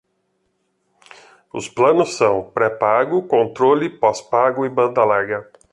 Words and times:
Os 1.53 1.69
planos 1.69 2.15
são: 2.15 2.49
pré-pago, 2.49 3.21
controle, 3.27 3.87
pós-pago 3.87 4.65
e 4.65 4.69
banda 4.69 5.05
larga 5.05 5.47